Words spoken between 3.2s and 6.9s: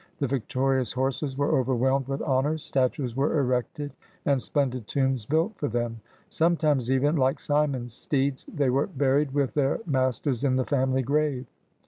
erected, and splendid tombs built for them. Sometimes